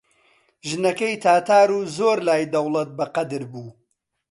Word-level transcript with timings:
ژنەکەی 0.69 1.19
تاتار 1.23 1.69
و 1.77 1.81
زۆر 1.97 2.17
لای 2.27 2.49
دەوڵەت 2.53 2.89
بەقەدر 2.97 3.43
بوو 3.51 3.69